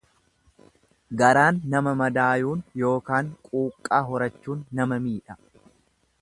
Garaan 1.21 1.59
nama 1.73 1.93
madaayuun 1.99 2.63
ykn 2.93 3.29
quuqqaa 3.51 4.01
horachuun 4.09 4.65
nama 4.81 4.99
miidha. 5.07 5.39